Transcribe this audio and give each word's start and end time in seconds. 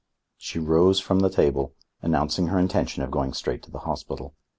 She 0.35 0.57
rose 0.57 0.99
from 0.99 1.19
the 1.19 1.29
table, 1.29 1.75
announcing 2.01 2.47
her 2.47 2.57
intention 2.57 3.03
of 3.03 3.11
going 3.11 3.33
straight 3.33 3.61
to 3.61 3.69
the 3.71 3.81
hospital. 3.85 4.33